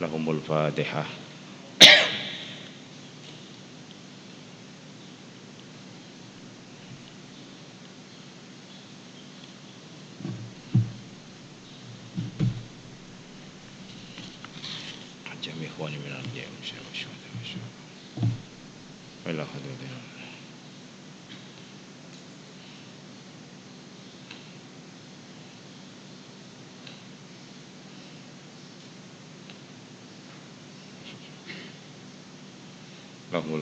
[0.00, 1.06] lahumul fatihah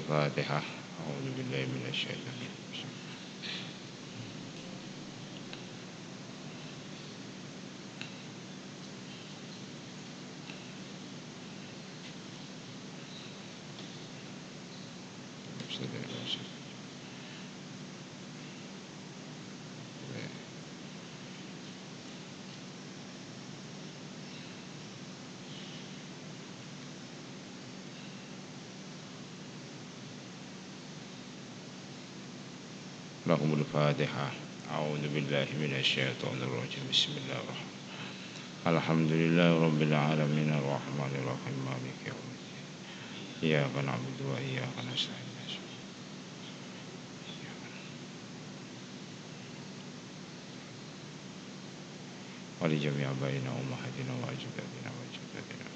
[0.06, 0.62] الفاتحة.
[1.06, 2.96] أعوذ بالله من الشيطان الرجيم
[33.26, 34.30] لهم الفاتحة.
[34.70, 36.84] أعوذ بالله من الشيطان الرجيم.
[36.90, 37.76] بسم الله الرحمن
[38.66, 40.50] الحمد لله رب العالمين.
[40.54, 41.56] الرحمن الرحيم.
[41.66, 42.66] مالك يوم الدين.
[43.42, 45.26] إياك نعبد وإياك نستعين.
[52.60, 55.68] ولجميع بين أمهاتنا وأجدادنا وأجدادنا.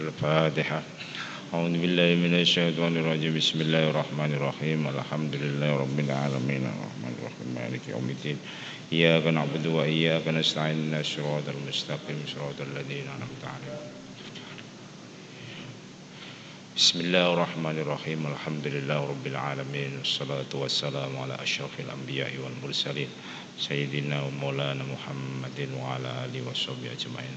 [0.00, 0.82] الفاتحة.
[1.54, 3.38] أعوذ بالله من الشيطان الرجيم.
[3.38, 4.88] بسم الله الرحمن الرحيم.
[4.88, 6.62] الحمد لله رب العالمين.
[6.66, 7.48] الرحمن الرحيم.
[7.54, 8.38] مالك يوم الدين.
[8.92, 10.94] إياك نعبد وإياك نستعين.
[10.94, 12.18] الصراط المستقيم.
[12.34, 13.78] صراط الذين أنعمت عليهم.
[16.76, 18.26] بسم الله الرحمن الرحيم.
[18.26, 20.02] الحمد لله رب العالمين.
[20.02, 23.08] والصلاة والسلام على أشرف الأنبياء والمرسلين.
[23.58, 27.36] سيدنا ومولانا محمد وعلى آله وصحبه أجمعين.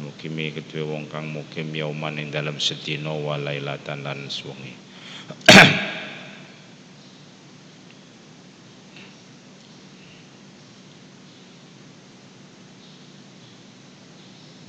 [0.00, 4.74] mukimi kedua wong kang mukim yauman ing dalam sedina walailatan lan suwengi.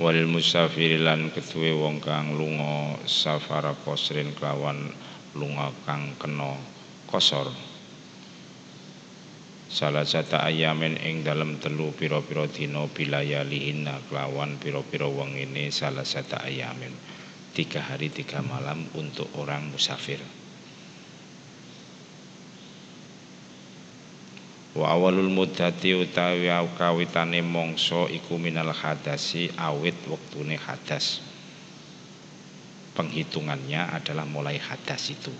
[0.04, 4.92] Walil musafir lan wong kang lunga safara kosrin kelawan
[5.32, 6.60] lunga kang kena
[7.08, 7.73] kosor
[9.74, 16.38] salah satu ayamin ing dalam telu piro-piro dino bilayalihinna kelawan piro-piro wong ini salah satu
[16.38, 16.94] ayamin
[17.50, 20.22] tiga hari tiga malam untuk orang musafir
[24.74, 31.22] Wa awalul muddati utawi kawitane mongso iku minal hadasi awit wektune hadas.
[32.98, 35.30] Penghitungannya adalah mulai hadas itu.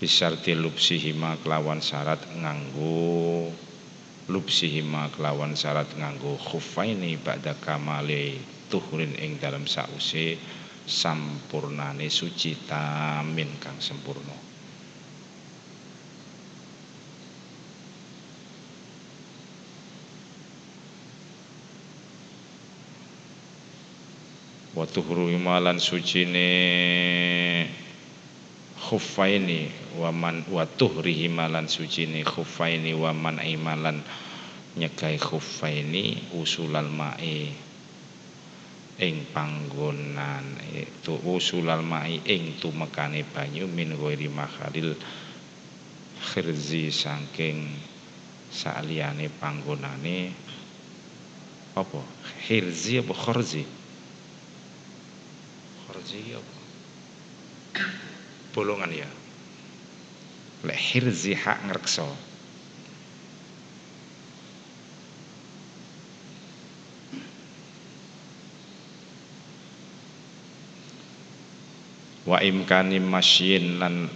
[0.00, 3.52] Bisarti lubsihima kelawan syarat nganggo
[4.32, 8.40] lubsihima kelawan syarat nganggo khufaini ba'da kamale
[8.72, 10.40] tuhrin ing dalam sause
[10.88, 14.48] sampurnane suci tamin kang sempurna.
[24.80, 26.48] wa tuhru malan sucine
[28.80, 29.68] khuffaini
[30.00, 34.00] wa man wa tuhrihi malan sucine khuffaini wa man imalan
[34.80, 37.52] nyegai khuffaini usulal mae
[39.00, 44.96] ing panggonan itu usulal mai ing tumekane banyu min ghairi makhalil
[46.20, 47.68] khirzi saking
[48.52, 50.32] saliyane panggonane
[51.76, 52.00] apa
[52.48, 53.64] khirzi apa khorzi
[56.10, 56.54] Hirzi apa?
[58.50, 59.08] Bolongan ya.
[60.66, 62.08] Lek hirzi hak ngrekso.
[72.30, 74.06] Wa imkani masyin lan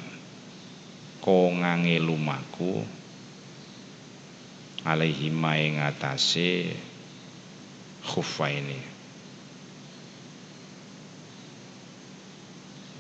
[1.25, 2.85] kongange lumaku
[4.85, 6.77] alaihi mae ngatasé
[8.05, 8.94] khufaini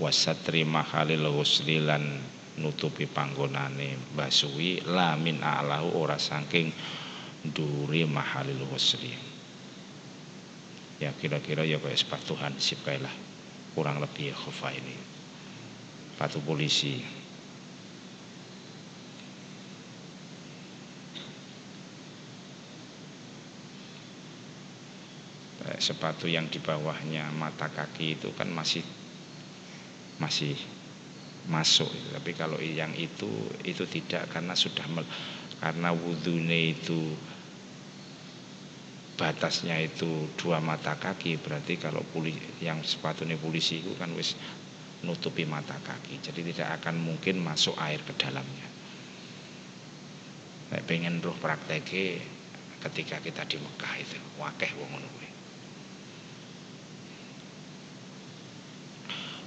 [0.02, 2.18] wasatri mahalil ghusli lan
[2.58, 6.70] nutupi panggonane basuwi lamin alahu ora saking
[7.44, 9.10] duri mahalil wasli
[11.02, 13.14] ya kira-kira ya kayak sepatu hansip kayak lah
[13.74, 14.96] kurang lebih ya khufa ini.
[16.14, 17.02] Sepatu polisi.
[25.74, 28.86] Sepatu yang di bawahnya mata kaki itu kan masih
[30.18, 30.54] masih
[31.50, 31.90] masuk.
[32.14, 33.28] Tapi kalau yang itu
[33.66, 34.84] itu tidak karena sudah
[35.60, 37.00] karena wudhunya itu
[39.14, 44.34] batasnya itu dua mata kaki berarti kalau puli, yang sepatunya polisi itu kan wis
[45.06, 46.18] nutupi mata kaki.
[46.24, 48.68] Jadi tidak akan mungkin masuk air ke dalamnya.
[50.88, 52.18] Pengen roh prakteknya
[52.82, 55.33] ketika kita di Mekah itu wakeh wong ngono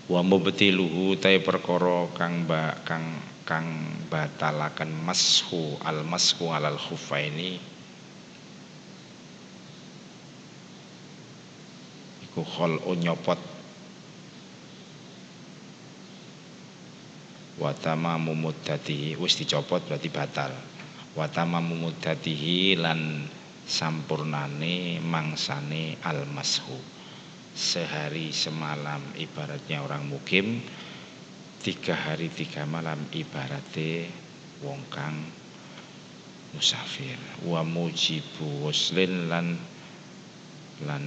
[0.07, 3.67] wa mubtiluhu tay perkara kang ba kang kang
[4.07, 7.59] batalaken mashu al mashu alal khufaini.
[12.23, 13.39] Iku khol nyopot.
[17.57, 20.55] Wa tamamu muddatihi wis dicopot berarti batal.
[21.19, 23.27] Wa tamamu muddatihi lan
[23.67, 26.96] sampurnane mangsane al mashu
[27.57, 30.61] sehari semalam ibaratnya orang mukim
[31.57, 34.05] tiga hari tiga malam ibaratnya
[34.61, 35.17] wong kang
[36.53, 37.17] musafir.
[37.41, 39.57] Wa mujibu waslin lan
[40.85, 41.03] lan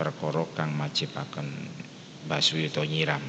[0.00, 1.68] perkara kang majibaken
[2.24, 3.24] basu utawa nyiram.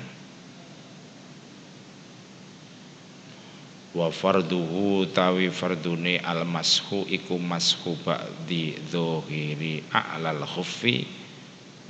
[3.93, 11.22] Wa farduhu tawi fardune al mashu iku mashu ba'di dzahiri a'lal khuffi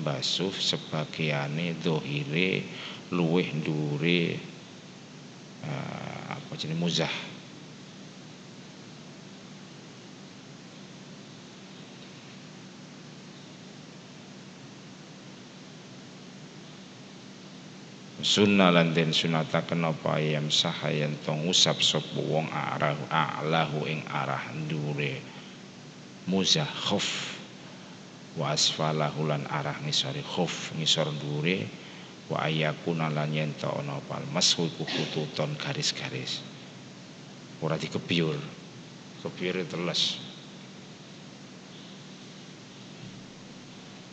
[0.01, 2.65] basuh sebagiane dohire
[3.13, 4.41] luweh ndure
[5.67, 7.15] uh, apa jenis muzah.
[18.23, 24.47] Sunnah lan den sunataken apa ayam sahayan tong usap sapa wong arahu a'lahu ing arah
[24.57, 25.19] ndure.
[26.25, 27.35] Muzah khuf
[28.33, 31.69] wa asfalahu lan arah ngisori khuf ngisor dhuwure.
[32.31, 36.39] Wa ayakuna lan yen ta ana pal mashu kututon garis-garis.
[37.61, 38.39] Ora dikebyur.
[39.21, 40.17] Kebyur teles.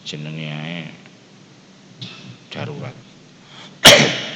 [0.04, 0.90] Jenenge
[2.50, 2.96] darurat.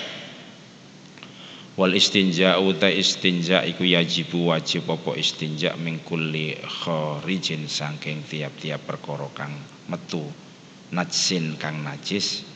[1.74, 9.26] Wal istinja uta istinja iku yajibu wajib apa istinja min kulli kharijin saking tiap-tiap perkara
[9.34, 10.24] kang metu.
[10.94, 12.46] Najsin kang najis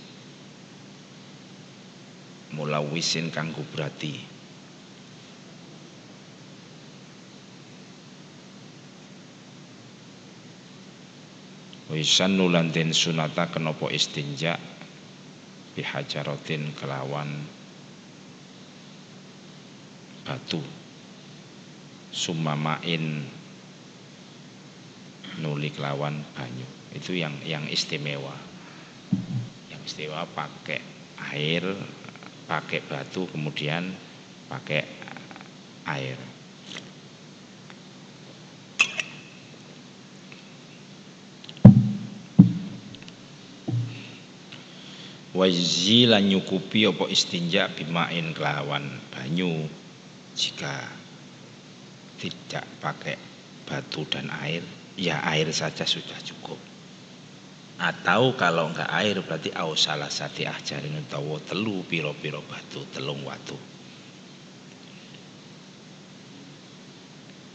[2.55, 4.39] mulawisin kang gubrati
[11.89, 14.61] Wisan nulan den sunata kenapa istinja
[15.73, 17.49] bihajarotin kelawan
[20.29, 20.61] batu.
[22.13, 23.25] Sumamain
[25.41, 28.35] nulik lawan banyu itu yang yang istimewa.
[29.71, 30.83] Yang istimewa pakai
[31.31, 31.63] air
[32.49, 33.93] pakai batu kemudian
[34.51, 34.83] pakai
[35.87, 36.19] air.
[45.39, 48.83] Wajizi lan nyukupi apa istinja bimain kelawan
[49.15, 49.71] banyu
[50.35, 50.83] jika
[52.19, 53.15] tidak pakai
[53.71, 54.67] batu dan air.
[54.99, 56.59] Ya air saja sudah cukup
[57.79, 63.55] atau kalau enggak air berarti au salah sati ahjarin utawa telu piro-piro batu telung watu.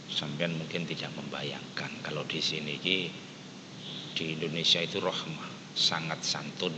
[0.08, 6.72] Sampean mungkin tidak membayangkan kalau di sini di Indonesia itu rahmah sangat santun.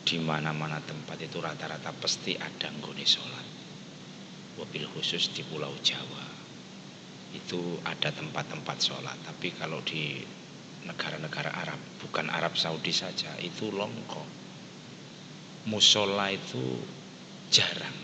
[0.00, 3.46] Di mana-mana tempat itu rata-rata pasti ada nggone sholat.
[4.58, 6.26] Wabil khusus di Pulau Jawa.
[7.30, 9.14] Itu ada tempat-tempat sholat.
[9.22, 10.18] Tapi kalau di
[10.88, 14.24] negara-negara Arab bukan Arab Saudi saja itu longko
[15.68, 16.80] musola itu
[17.52, 17.96] jarang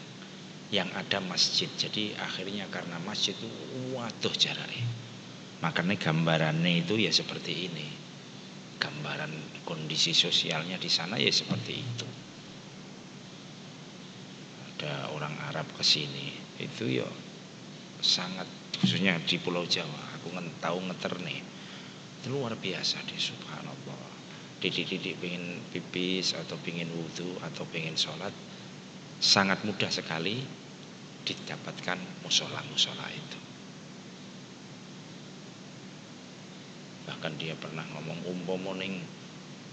[0.75, 1.71] yang ada masjid.
[1.79, 3.49] Jadi akhirnya karena masjid itu
[3.95, 4.85] waduh jaraknya
[5.65, 7.89] makanya gambarannya itu ya seperti ini.
[8.77, 12.09] Gambaran kondisi sosialnya di sana ya seperti itu.
[14.77, 17.09] Ada orang Arab ke sini itu ya
[18.05, 18.45] sangat
[18.77, 20.21] khususnya di Pulau Jawa.
[20.21, 20.29] Aku
[20.61, 20.79] tahu
[21.25, 21.56] nih
[22.29, 24.17] luar biasa deh subhanallah
[24.61, 28.33] didik-didik pengen pipis atau pengen wudhu atau pengen sholat
[29.21, 30.45] sangat mudah sekali
[31.27, 33.41] didapatkan musola-musola itu.
[37.07, 39.03] Bahkan dia pernah ngomong umpomo ning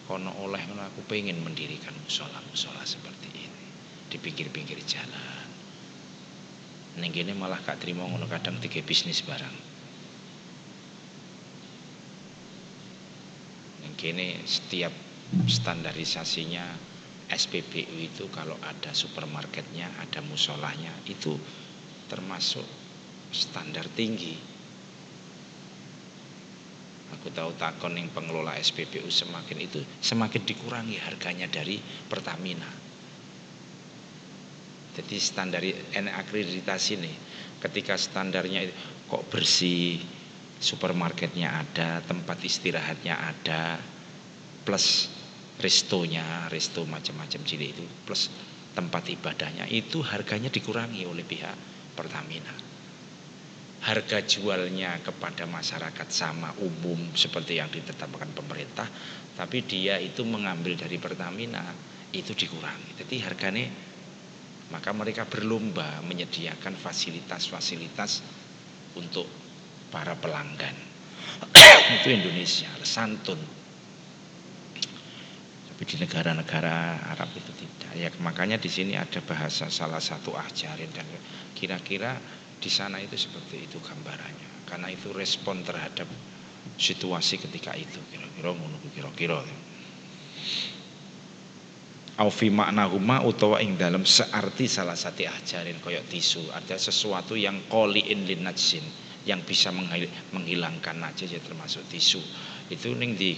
[0.06, 3.64] kono oleh aku pengen mendirikan musola-musola seperti ini
[4.12, 5.48] di pinggir-pinggir jalan.
[7.00, 9.73] Ning kene malah gak terima ngono kadang tiga bisnis barang.
[14.04, 14.92] Kene setiap
[15.48, 16.68] standarisasinya
[17.32, 21.40] SPBU itu kalau ada supermarketnya, ada musolahnya itu
[22.12, 22.68] termasuk
[23.32, 24.36] standar tinggi.
[27.16, 31.80] Aku tahu takon yang pengelola SPBU semakin itu semakin dikurangi harganya dari
[32.12, 32.68] Pertamina.
[35.00, 35.64] Jadi standar
[35.96, 37.16] akreditasi nih,
[37.64, 38.68] ketika standarnya
[39.08, 39.96] kok bersih,
[40.60, 43.93] supermarketnya ada, tempat istirahatnya ada,
[44.64, 45.12] plus
[45.60, 48.32] restonya, resto macam-macam cilik itu plus
[48.74, 51.56] tempat ibadahnya itu harganya dikurangi oleh pihak
[51.94, 52.52] Pertamina.
[53.84, 58.88] Harga jualnya kepada masyarakat sama umum seperti yang ditetapkan pemerintah,
[59.38, 61.62] tapi dia itu mengambil dari Pertamina
[62.16, 62.98] itu dikurangi.
[63.04, 63.68] Jadi harganya
[64.72, 68.26] maka mereka berlomba menyediakan fasilitas-fasilitas
[68.98, 69.28] untuk
[69.94, 70.74] para pelanggan.
[72.02, 73.38] itu Indonesia, santun
[75.84, 77.92] di negara-negara Arab itu tidak.
[77.96, 81.08] Ya makanya di sini ada bahasa salah satu ajarin dan
[81.54, 82.18] kira-kira
[82.60, 84.68] di sana itu seperti itu gambarannya.
[84.68, 86.08] Karena itu respon terhadap
[86.80, 89.40] situasi ketika itu kira-kira ngono kira-kira.
[92.14, 97.58] Aufi makna huma utawa ing dalam searti salah satu ajarin koyok tisu ada sesuatu yang
[97.74, 98.86] koliin lin najsin
[99.26, 99.74] yang bisa
[100.30, 102.22] menghilangkan najis ya termasuk tisu
[102.70, 103.34] itu ning di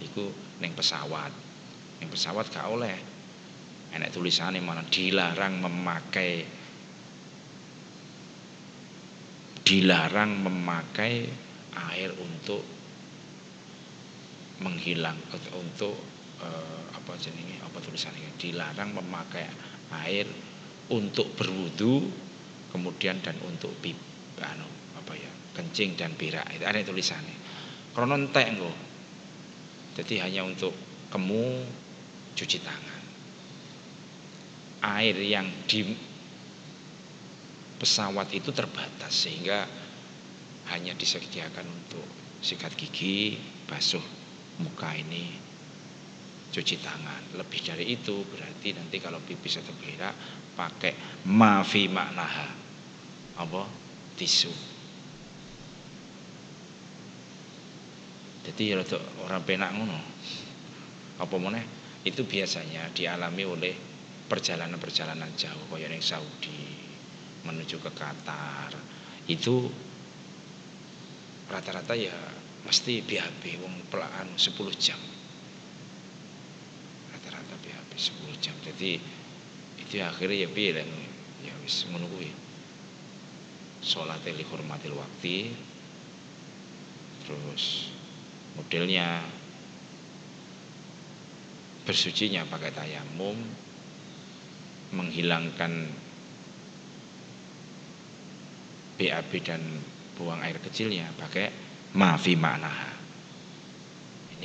[0.00, 0.24] iku
[0.62, 1.43] ning pesawat
[2.02, 2.96] yang pesawat gak oleh.
[3.94, 6.42] Enak tulisannya mana dilarang memakai
[9.64, 11.24] dilarang memakai
[11.94, 12.60] air untuk
[14.60, 15.16] menghilang
[15.54, 15.94] untuk
[16.42, 18.34] uh, apa jenenge apa tulisannya?
[18.34, 19.46] Dilarang memakai
[20.04, 20.26] air
[20.90, 22.02] untuk berwudu
[22.74, 23.96] kemudian dan untuk pip
[24.42, 24.66] anu
[24.98, 26.50] apa ya kencing dan berak.
[26.50, 27.44] Itu ada tulisannya
[27.94, 28.50] krono entek
[29.94, 30.74] jadi hanya untuk
[31.14, 31.62] kemu
[32.34, 33.02] cuci tangan.
[34.84, 35.96] Air yang di
[37.80, 39.64] pesawat itu terbatas sehingga
[40.74, 42.04] hanya disediakan untuk
[42.44, 44.02] sikat gigi, basuh
[44.60, 45.32] muka ini,
[46.52, 47.38] cuci tangan.
[47.40, 50.14] Lebih dari itu berarti nanti kalau pipis atau berak
[50.54, 50.92] pakai
[51.26, 52.48] mafi maknaha.
[53.40, 53.66] Apa?
[54.14, 54.52] Tisu.
[58.44, 58.76] Jadi ya
[59.24, 59.98] orang penak ngono.
[61.16, 61.58] Apa mana?
[62.04, 63.74] Itu biasanya dialami oleh
[64.28, 66.76] perjalanan-perjalanan jauh kayak yang Saudi
[67.44, 68.72] menuju ke Qatar.
[69.24, 69.72] Itu
[71.48, 72.12] rata-rata ya
[72.64, 75.00] mesti BAB wong pelaan 10 jam.
[77.12, 78.56] Rata-rata BAB 10 jam.
[78.64, 79.00] Jadi
[79.80, 80.84] itu akhirnya ya piye
[81.44, 82.32] ya wis ngono kuwi.
[83.84, 85.52] Salat li hormatil waktu
[87.24, 87.88] terus
[88.56, 89.24] modelnya
[91.84, 93.36] bersucinya pakai tayamum
[94.96, 95.72] menghilangkan
[98.96, 99.60] BAB dan
[100.14, 101.50] buang air kecilnya pakai
[101.94, 102.94] mafi makna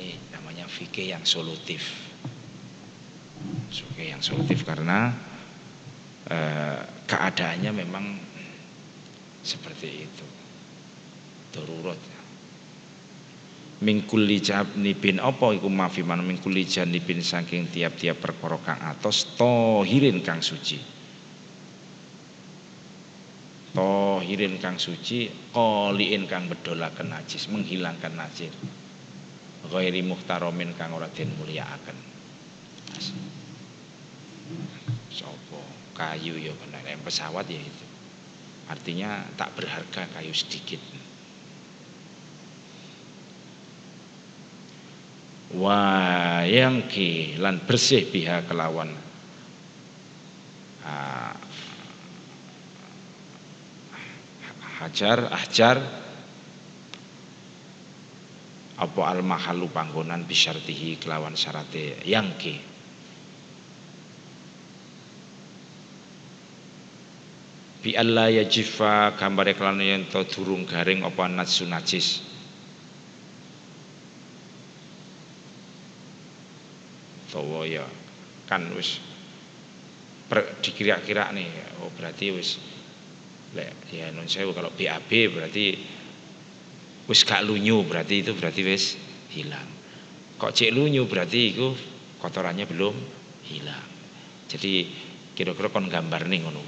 [0.00, 2.08] ini namanya fikih yang solutif.
[3.68, 5.12] Fikih yang solutif karena
[6.24, 8.16] eh, keadaannya memang
[9.44, 10.26] seperti itu.
[11.52, 11.98] Darurat
[13.80, 14.44] mingkuli
[14.76, 15.56] nibin apa?
[15.56, 20.78] Iku mafi man mingkuli nibin saking tiap-tiap perkara kang atos tohirin kang suci.
[23.70, 28.52] Tohirin kang suci qoliin kang bedolaken najis menghilangkan najis.
[29.70, 32.10] Ghairi muhtaromin kang ora den mulyakaken
[35.10, 35.60] sopo?
[35.94, 37.86] Kayu ya benar pesawat ya itu.
[38.70, 40.80] Artinya tak berharga kayu sedikit
[45.50, 46.46] wa
[46.86, 48.94] ki lan bersih biha kelawan.
[50.86, 51.34] Ah,
[54.80, 55.76] hajar ahjar
[58.80, 62.00] apa al mahalu panggonan bisyartihi kelawan syarate
[62.38, 62.54] ki?
[67.80, 72.29] Bi alla yajifa gambare kelana yen durung garing apa natsu najis
[77.30, 77.86] utawa ya
[78.50, 78.98] kan wis
[80.66, 81.46] dikira-kira nih
[81.86, 82.58] oh berarti wis
[83.94, 85.78] ya non sewu kalau BAB berarti
[87.06, 88.98] wis gak lunyu berarti itu berarti wis
[89.30, 89.66] hilang.
[90.38, 91.70] Kok cek lunyu berarti itu
[92.18, 92.94] kotorannya belum
[93.46, 93.86] hilang.
[94.50, 94.86] Jadi
[95.34, 96.62] kira-kira kon gambar nih ngono.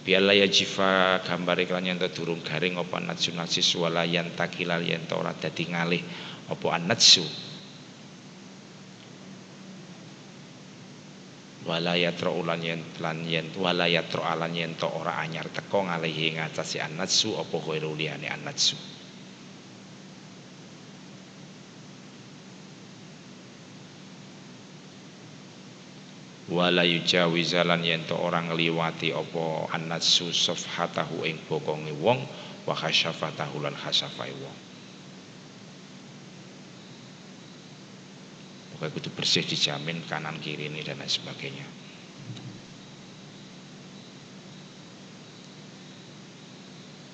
[0.00, 5.04] Biala ya jifa gambar iklan yang durung garing apa natsu natsis wala yang takilal yang
[5.12, 6.00] ora dadi ngalih
[6.48, 7.49] apa anatsu
[11.68, 11.92] wala
[12.32, 17.56] ulan yen lan yen wala alan yen to ora anyar teko ngalihi ngatasi anatsu apa
[17.60, 18.76] ghairu liyane anatsu
[26.48, 32.24] wala yujawizalan yen to orang ngliwati apa anatsu safhatahu ing bokonge wong
[32.64, 34.69] wa khasyafatahu lan khasafai wong
[38.80, 41.68] pokoknya kudu bersih dijamin kanan kiri ini dan lain sebagainya.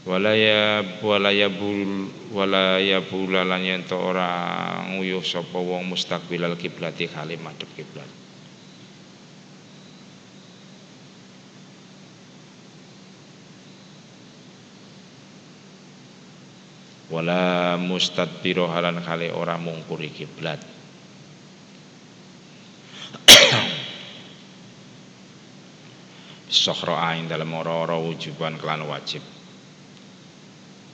[0.07, 7.67] Walaya walaya bul walaya bulalan yen to ora nguyuh sapa wong mustaqbilal kiblati kali madhep
[7.75, 8.07] kiblat.
[17.11, 20.76] Wala mustadbiro halan kali ora mungkuri kiblat
[26.97, 29.21] ain dalam ora-ora wujuban kelan wajib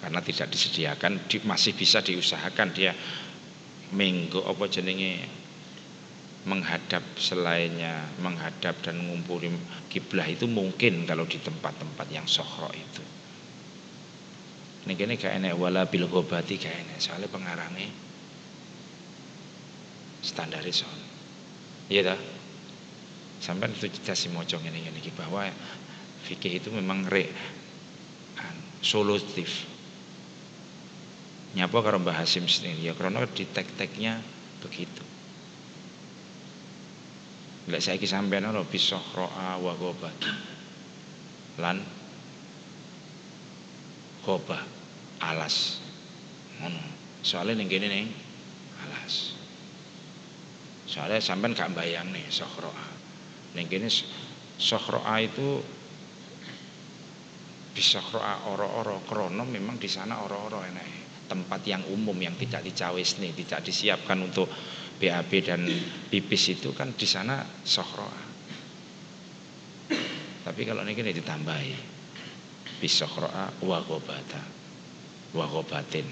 [0.03, 2.91] karena tidak disediakan di, masih bisa diusahakan dia
[3.95, 5.23] minggu apa jenenge
[6.43, 9.47] menghadap selainnya menghadap dan ngumpuli
[9.87, 13.05] kiblah itu mungkin kalau di tempat-tempat yang sohro itu
[14.83, 17.87] ini kene gak enek wala bil gobati gak enek soalnya pengarangnya
[20.23, 20.99] standar son.
[21.91, 22.21] Iya dah.
[23.43, 25.51] Sampai itu kita si mocong ini ini bahwa
[26.31, 27.27] fikih itu memang re
[28.79, 29.67] solutif.
[31.59, 34.23] Nyapa karo Mbah Hasim sendiri ya karena di tek-teknya
[34.63, 35.03] begitu.
[37.67, 39.75] Lek saiki sampean ora bisa ro'a wa.
[41.59, 41.79] Lan
[44.23, 44.63] Koba
[45.19, 45.83] alas.
[46.63, 46.83] Ngono.
[47.27, 48.07] Soalnya ning kene ning
[48.87, 49.35] alas.
[50.87, 53.02] Soalnya sampean gak bayang nih sohroa.
[53.53, 53.89] Ning kene
[54.57, 55.61] sohroa itu
[57.73, 60.87] bisa roa oro-oro krono memang di sana oro-oro enak
[61.25, 64.45] tempat yang umum yang tidak dicawis nih tidak disiapkan untuk
[65.01, 65.65] BAB dan
[66.13, 68.21] pipis itu kan di sana sohroa
[70.45, 71.73] tapi kalau ini ditambahi
[72.77, 74.43] bisohroa wa gobata
[75.33, 76.05] wa gobatin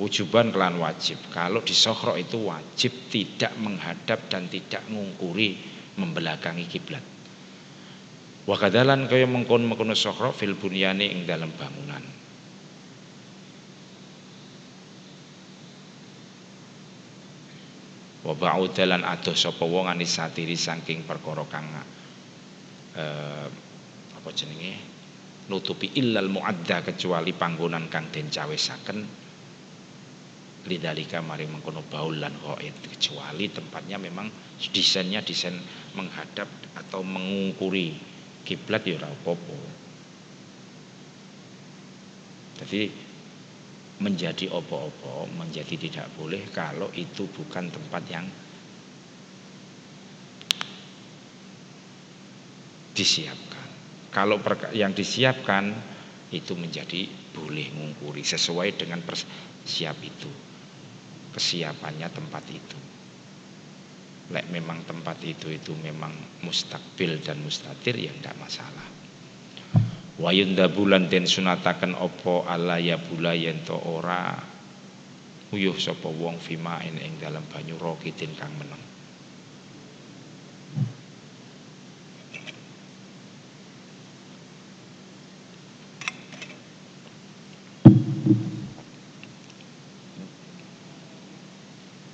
[0.00, 1.20] wujuban kelan wajib.
[1.28, 5.60] Kalau di sohro itu wajib tidak menghadap dan tidak ngungkuri
[5.98, 7.02] membelakangi kiblat.
[8.46, 12.02] Wakadalan kaya mengkon mengkono sohro fil bunyani ing dalam bangunan.
[18.20, 21.66] Wa ba'udalan adoh sapa wong anisatiri saking perkara kang
[22.96, 23.46] eh,
[24.18, 24.76] apa jenenge?
[25.50, 29.30] Nutupi illal muadda kecuali panggonan kang den cawisaken
[30.68, 32.36] lidalika mari mengkono baul lan
[32.84, 34.28] kecuali tempatnya memang
[34.60, 35.56] desainnya desain
[35.94, 37.98] menghadap atau mengungkuri
[38.46, 38.98] kiblat ya.
[42.60, 42.82] Jadi
[44.00, 48.26] menjadi opo-opo menjadi tidak boleh kalau itu bukan tempat yang
[52.96, 53.68] disiapkan.
[54.10, 54.40] Kalau
[54.76, 55.72] yang disiapkan
[56.32, 60.30] itu menjadi boleh ngungkuri sesuai dengan persiap itu.
[61.30, 62.89] Kesiapannya tempat itu.
[64.30, 66.14] Lek memang tempat itu itu memang
[66.46, 68.86] mustakbil dan mustatir ya tidak masalah.
[70.22, 73.34] Wayunda bulan den sunatakan opo alaya bula
[73.66, 74.38] to ora
[75.50, 78.90] uyuh sapa wong fima ing dalam banyu rokitin kang meneng.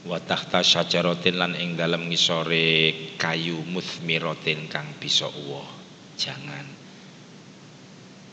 [0.06, 0.22] wa
[0.56, 5.68] tahta syajaratin lan ing dalam ngisore kayu muthmiratin kang bisa uwoh
[6.16, 6.64] jangan.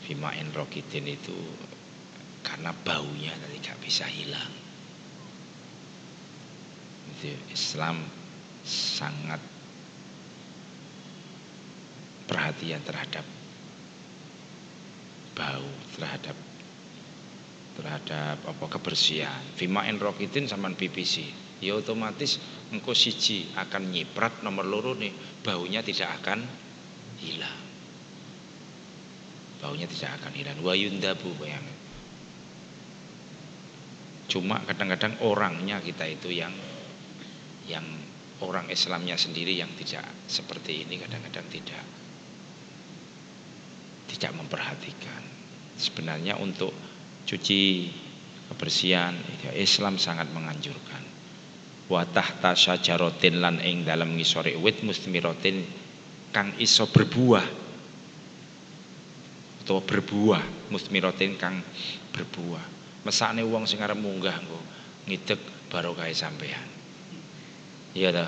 [0.08, 1.36] Fimain rokitin itu
[2.40, 4.48] karena baunya nanti gak bisa hilang.
[7.12, 8.00] Itu Islam
[8.64, 9.44] sangat
[12.24, 13.28] perhatian terhadap
[15.36, 16.36] bau terhadap
[17.76, 19.44] terhadap apa kebersihan.
[19.60, 22.38] Fimain rokitin sama PPC ya otomatis
[22.74, 25.12] engkau siji akan nyiprat nomor loro nih
[25.44, 26.42] baunya tidak akan
[27.22, 27.60] hilang.
[29.62, 30.58] Baunya tidak akan hilang.
[30.60, 31.78] Wa yundabu bayangin.
[34.26, 36.52] Cuma kadang-kadang orangnya kita itu yang
[37.70, 37.84] yang
[38.42, 41.84] orang Islamnya sendiri yang tidak seperti ini kadang-kadang tidak
[44.10, 45.22] tidak memperhatikan.
[45.74, 46.74] Sebenarnya untuk
[47.24, 47.90] cuci
[48.52, 49.16] kebersihan
[49.48, 51.13] ya Islam sangat menganjurkan
[51.90, 55.64] wa tahta syajaratin lan ing dalam ngisore wit musmiratin
[56.32, 57.46] kang iso berbuah.
[59.64, 61.60] Atau berbuah musmiratin kang
[62.12, 62.64] berbuah.
[63.04, 64.60] Mesakne wong sing arep munggah engko
[65.04, 66.64] ngidek barokah sampean
[67.92, 68.26] iya ta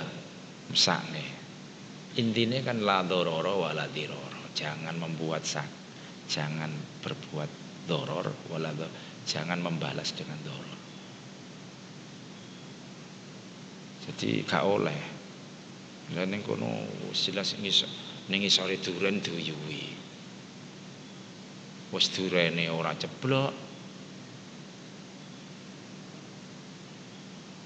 [0.68, 1.24] mesakne.
[2.16, 4.48] Intinya kan la dororo wala diroro.
[4.56, 5.68] Jangan membuat sak
[6.26, 7.50] jangan berbuat
[7.86, 8.74] doror wala
[9.26, 10.75] jangan membalas dengan doror
[14.06, 15.00] jadi gak oleh.
[16.14, 17.90] Lha ning kono silas ngisor
[18.30, 19.82] ning isore duren duyuwi
[21.90, 23.52] wis durene ora ceblok.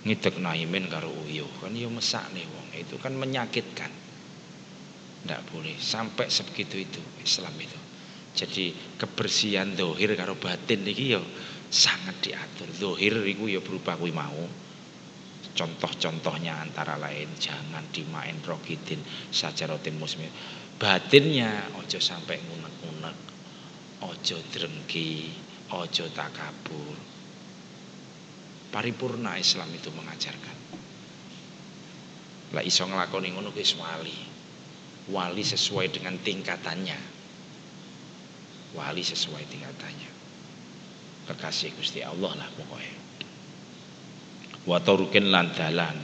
[0.01, 1.49] Ngidek naimin karo uyuh.
[1.61, 2.67] Kan ya nih wong.
[2.73, 3.93] Itu kan menyakitkan.
[5.21, 7.77] Tidak boleh sampai sebegitu itu Islam itu.
[8.33, 11.21] Jadi kebersihan dohir karo batin iki yo
[11.69, 12.73] sangat diatur.
[12.81, 14.41] Dohir itu ya berupa kuwi mau.
[15.61, 19.05] Contoh-contohnya antara lain jangan dimain rokidin
[19.69, 20.25] rotin musmi.
[20.81, 23.17] Batinnya ojo sampai ngunek-ngunek,
[24.09, 25.29] ojo drengki,
[25.69, 26.97] ojo takabur.
[28.73, 30.57] Paripurna Islam itu mengajarkan.
[32.57, 34.17] Lah iso nglakoni ngono wali.
[35.13, 37.21] Wali sesuai dengan tingkatannya
[38.75, 40.11] wali sesuai tingkatannya
[41.27, 43.10] kekasih Gusti Allah lah pokoknya
[44.69, 45.97] wa turukin lan dalan.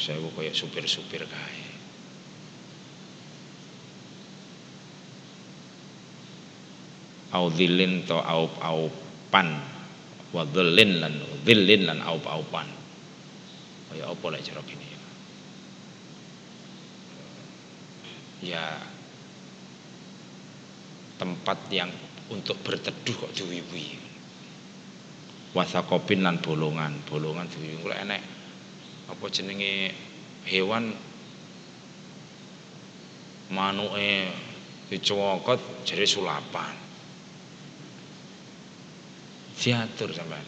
[0.00, 1.62] Saya kayak supir-supir kae.
[7.30, 9.60] Au dhillin to aup aupan
[10.34, 11.14] wa dhillin lan
[11.46, 12.66] dhillin lan aup aupan
[13.90, 14.86] kaya apa lek cara gini
[18.46, 18.66] ya?
[21.18, 21.90] Tempat yang
[22.32, 24.09] untuk berteduh kok diwiwi
[25.56, 27.02] wasakopin lan bolongan.
[27.06, 28.22] Bolongan diwiwi kalau enek.
[29.10, 29.94] Apa jenenge
[30.46, 30.94] hewan?
[33.50, 34.30] Manuke
[34.90, 36.74] dicokot jadi sulapan.
[39.58, 40.46] Diatur sampean.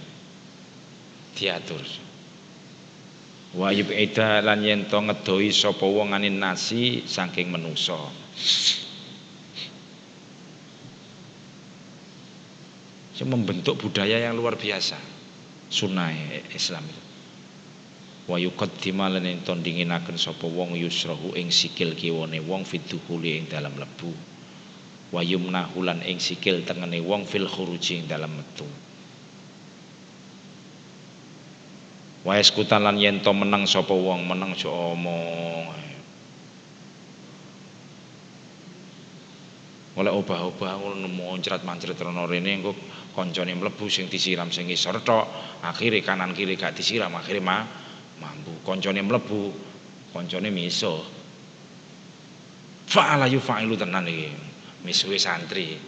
[1.34, 1.82] Diatur.
[3.52, 7.98] Wa yub'ida lan yen to ngedoi sapa wong nasi saking menusa
[13.20, 14.96] membentuk budaya yang luar biasa.
[15.68, 16.12] Sunnah
[16.52, 17.02] Islam itu.
[18.32, 23.74] Wa yuqaddima lan ento dinginaken sapa wong yusrahu ing sikil kiwane wong fiduhuli ing dalam
[23.74, 24.14] lebu
[25.12, 28.64] wa yumnahu lan ing sikil tengene wong fil khuruji ing dalam metu.
[32.22, 35.74] Wa eskutan lan yen menang sapa wong menang jo omong
[39.92, 42.72] oleh obah-obah ngono moncrat-mancret rono rene engko
[43.12, 45.24] koncone mlebu sing disiram sing ngisor tok
[45.68, 47.60] akhire kanan kiri gak disiram akhire mah
[48.16, 49.40] mampu koncone mlebu
[50.12, 51.04] koncone miso.
[52.92, 54.28] Fa'ala yufa'ilu tenan iki.
[54.84, 55.80] Misuwe santri.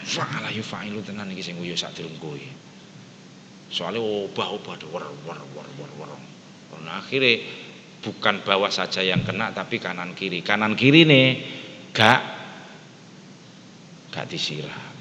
[0.00, 2.40] Fa'ala yufa'ilu tenan iki sing guyu sak durung kowe.
[3.68, 6.10] Soalnya obah-obah wer wer wer wer wer.
[6.82, 7.40] Nah, akhirnya
[8.00, 11.26] bukan bawah saja yang kena tapi kanan kiri kanan kiri nih
[11.92, 12.20] gak.
[14.12, 14.92] Gak disiram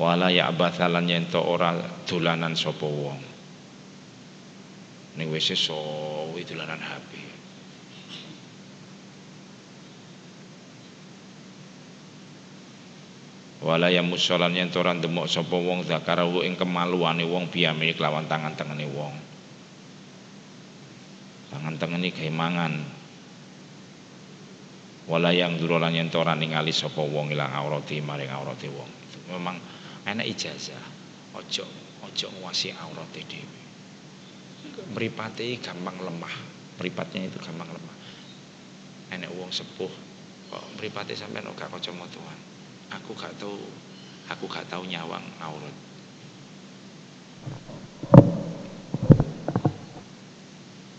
[0.00, 1.76] wala ya abathalan nyento ora
[2.08, 3.20] dolanan sapa wong.
[5.20, 5.76] Ning wis iso
[6.40, 7.10] dolanan HP
[13.60, 18.56] wala ya musolan yen ora ndemok sapa wong zakarahu ing kemaluane wong biyame kelawan tangan
[18.56, 19.12] tengene wong.
[21.52, 22.72] Tangan tengene gawe mangan
[25.08, 28.90] wala yang durolan yen ora ningali sapa wong ilang aurati maring aurate wong.
[29.30, 29.56] Memang
[30.04, 30.84] enak ijazah.
[31.38, 31.64] Ojo
[32.04, 33.60] ojo nguasi aurate dhewe
[34.92, 36.34] mripate gampang lemah.
[36.80, 37.96] Mripatnya itu gampang lemah.
[39.14, 39.92] Enek wong sepuh.
[40.50, 42.50] Kok mripate sampean ora kacamataan
[42.90, 43.54] aku gak tahu
[44.26, 45.76] aku gak tahu nyawang aurat.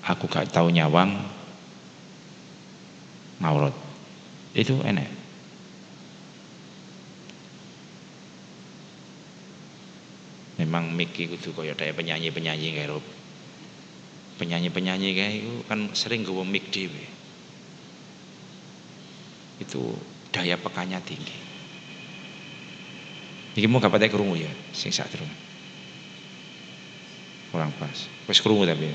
[0.01, 1.11] Aku gak tahu nyawang
[3.43, 3.75] aurat
[4.51, 5.07] itu enak.
[10.59, 13.01] Memang Miki kudu kaya daya penyanyi-penyanyi karo
[14.37, 17.05] penyanyi-penyanyi kayak itu kan sering gue mic dewe
[19.61, 19.93] itu
[20.33, 21.37] daya pekannya tinggi.
[23.51, 25.29] Ini mau gak patek kerungu ya sing sak terus
[27.51, 28.07] kurang pas.
[28.31, 28.89] Wis kerungu tapi.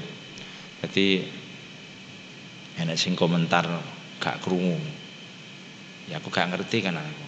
[0.80, 1.06] Jadi
[2.80, 3.68] enak sing komentar
[4.18, 4.80] gak kerungu
[6.06, 7.26] ya aku gak ngerti kan aku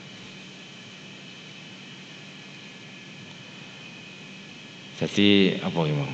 [4.98, 6.10] jadi apa ya mau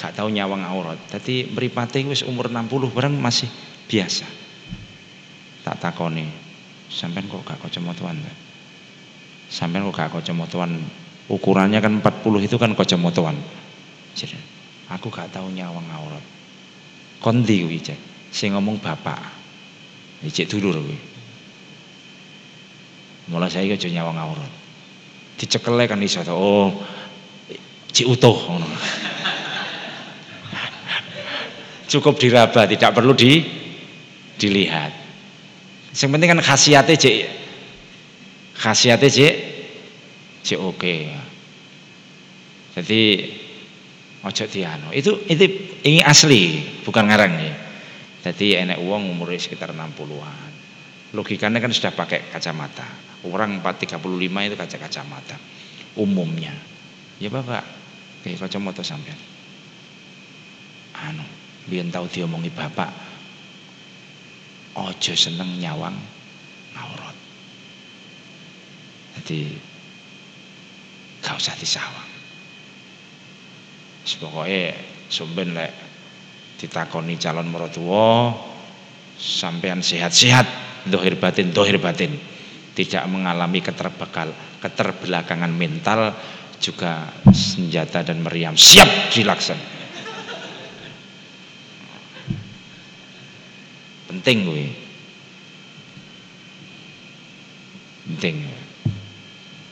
[0.00, 0.96] gak tahu nyawang aurat.
[1.12, 3.52] Jadi mripate wis umur 60 bareng masih
[3.84, 4.24] biasa.
[5.60, 6.24] Tak takoni,
[6.88, 8.32] sampean kok gak kacamataan ta?
[9.52, 10.80] Sampean kok gak kacamataan?
[11.28, 13.36] Ukurannya kan 40 itu kan kacamataan.
[14.16, 14.38] Jadi
[14.88, 16.24] aku gak tahu nyawang aurat.
[17.20, 17.82] Kondi kuwi.
[18.32, 19.39] Sing ngomong bapak.
[20.20, 20.98] Iki dulur kuwi.
[23.30, 24.52] Mulai saya aja nyawang aurat.
[25.40, 26.74] Dicekele kan iso Oh,
[27.90, 28.68] cik utuh ngono
[31.90, 33.42] cukup diraba, tidak perlu di
[34.38, 34.94] dilihat.
[35.90, 37.16] Yang penting kan khasiatnya cek
[38.54, 39.34] khasiatnya cek
[40.46, 40.96] cek oke.
[42.78, 43.00] Jadi
[44.22, 44.94] ojo tiano.
[44.94, 45.44] Itu itu
[45.82, 47.52] ini asli, bukan ngarang nih.
[48.20, 50.52] Jadi enek uang umurnya sekitar 60-an.
[51.16, 52.84] Logikanya kan sudah pakai kacamata.
[53.24, 55.36] Orang 435 itu kaca kacamata
[55.96, 56.54] umumnya.
[57.20, 57.64] Ya Bapak,
[58.24, 59.12] kayak kacamata sampai.
[61.00, 61.24] Anu,
[61.70, 62.90] biyen tau diomongi bapak
[64.74, 65.94] ojo seneng nyawang
[66.78, 67.16] aurat
[69.20, 69.54] jadi
[71.20, 72.10] gak usah disawang
[74.20, 74.74] pokoknya
[75.06, 75.70] sumben lek
[76.60, 78.36] ditakoni calon mertua
[79.16, 80.44] sampean sehat-sehat
[80.84, 82.20] dohir batin dohir batin.
[82.70, 86.12] Tidak mengalami keterbekal keterbelakangan mental
[86.60, 88.52] juga senjata dan meriam.
[88.52, 89.80] Siap dilaksanakan.
[94.10, 94.66] Penting gue
[98.10, 98.42] penting.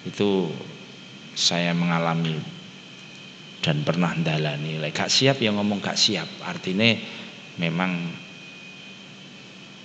[0.07, 0.49] Itu
[1.35, 2.39] saya mengalami
[3.69, 6.25] dan pernah dalani lek gak siap yang ngomong gak siap.
[6.41, 6.89] Artinya
[7.61, 8.09] memang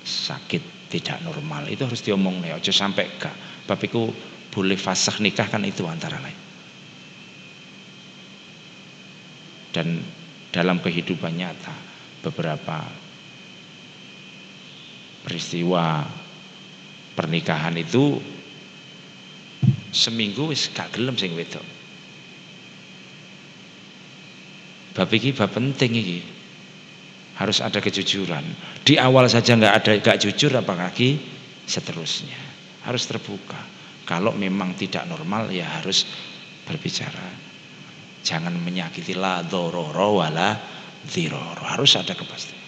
[0.07, 1.67] sakit tidak normal.
[1.67, 3.67] Itu harus diomong nih ojo sampai gak.
[3.67, 4.07] Bapiku
[4.55, 6.39] boleh fasah nikah kan itu antara lain.
[9.75, 9.99] Dan
[10.55, 11.75] dalam kehidupan nyata
[12.23, 12.87] beberapa
[15.27, 16.07] peristiwa
[17.19, 18.15] pernikahan itu
[19.91, 21.82] seminggu wis gak gelem sing wedok.
[24.93, 26.19] Bab iki bab penting iki.
[27.33, 28.45] Harus ada kejujuran.
[28.85, 31.17] Di awal saja nggak ada gak jujur apalagi
[31.65, 32.37] seterusnya.
[32.85, 33.57] Harus terbuka.
[34.05, 36.05] Kalau memang tidak normal ya harus
[36.69, 37.41] berbicara.
[38.21, 40.55] Jangan menyakiti la dororo wala
[41.09, 41.65] diroro.
[41.65, 42.61] Harus ada kepastian.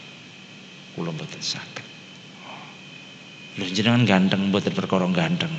[0.97, 1.85] Kulo mboten saged.
[3.55, 5.51] Lho jenengan ganteng mboten perkara ganteng.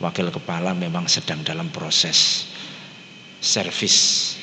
[0.00, 2.48] Wakil kepala memang sedang dalam proses
[3.40, 4.39] servis.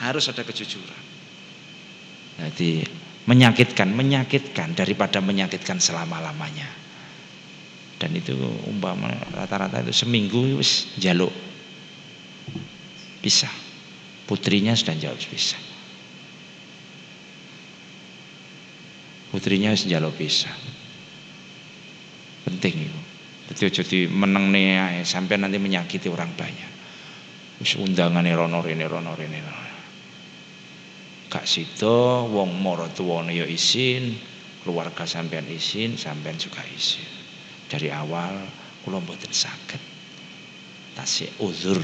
[0.00, 1.02] Harus ada kejujuran.
[2.40, 2.82] Jadi
[3.28, 6.66] menyakitkan, menyakitkan daripada menyakitkan selama-lamanya.
[8.00, 8.32] Dan itu
[8.64, 11.32] umpama rata-rata itu seminggu wis jaluk
[13.20, 13.52] bisa.
[14.24, 15.60] Putrinya sudah jawab bisa.
[19.30, 20.52] putrinya wis njaluk pisah
[22.50, 22.98] penting itu
[23.54, 26.70] jadi jadi meneng nih sampai nanti menyakiti orang banyak
[27.62, 29.38] wis undangan rono rene rono rene
[31.30, 34.18] kak sito wong moro tuwane ya isin
[34.66, 37.06] keluarga sampean isin sampean juga isin.
[37.70, 38.34] Dari awal
[38.82, 39.78] kula mboten saged
[40.98, 41.78] tasih uzur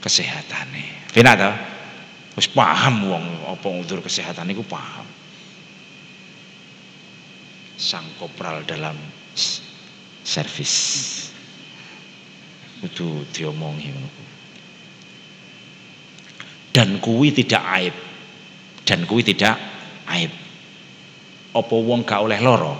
[0.00, 1.52] kesehatane benar ta?
[2.32, 5.04] Wis paham wong apa uzur kesehatan iku paham.
[7.78, 8.96] Sang kopral dalam
[10.24, 10.74] servis.
[12.78, 13.90] Itu diomongi
[16.78, 17.94] dan kuwi tidak aib
[18.86, 19.58] dan kuwi tidak
[20.14, 20.30] aib
[21.50, 22.78] apa wong gak oleh loro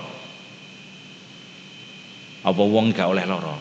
[2.46, 3.58] apa wong gak oleh loro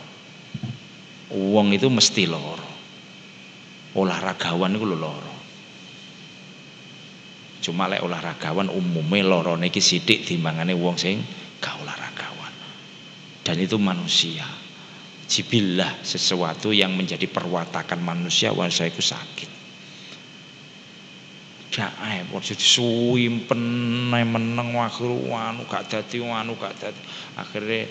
[1.33, 2.69] wong itu mesti loro
[3.97, 5.33] olahragawan itu loro
[7.57, 11.19] Cuma lek olahragawan umumnya lorone iki sithik timbangane wong sing
[11.59, 12.53] gak olahragawan.
[13.43, 14.47] Dan itu manusia.
[15.27, 19.56] Jibillah sesuatu yang menjadi perwatakan manusia saya itu sakit.
[21.77, 23.61] Gak ae ojo disuwimpen
[24.09, 27.01] meneng wakru anu gak dadi anu gak dadi.
[27.37, 27.85] Akhirnya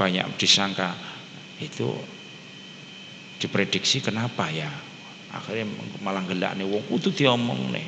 [0.00, 0.96] banyak disangka.
[1.60, 1.92] Itu
[3.36, 4.72] diprediksi kenapa ya?
[5.36, 5.68] Akhirnya
[6.00, 7.84] malah gelakne wong kudu diomongne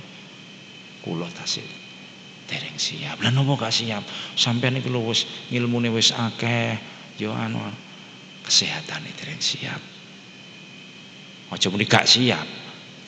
[1.01, 1.65] kula tasih
[2.45, 3.17] dereng siap.
[3.25, 4.05] Lah nopo gak siap?
[4.37, 6.77] Sampean iku lho wis ngilmune wis akeh.
[7.17, 7.57] Yo anu
[8.45, 9.81] kesehatan dereng siap.
[11.49, 12.45] Aja muni gak siap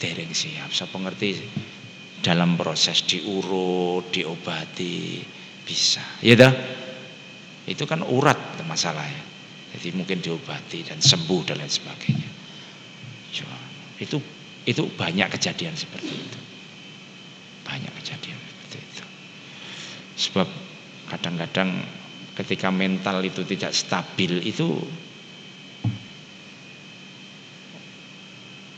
[0.00, 0.72] dereng siap.
[0.72, 1.28] Sapa ngerti
[2.20, 5.24] dalam proses diurut diobati
[5.64, 6.04] bisa.
[6.20, 6.52] Ya dah.
[7.64, 9.30] Itu kan urat masalahnya
[9.70, 12.30] jadi mungkin diobati dan sembuh dan lain sebagainya.
[14.00, 14.18] Itu
[14.66, 16.38] itu banyak kejadian seperti itu.
[17.62, 19.04] Banyak kejadian seperti itu.
[20.28, 20.48] Sebab
[21.06, 21.86] kadang-kadang
[22.34, 24.80] ketika mental itu tidak stabil itu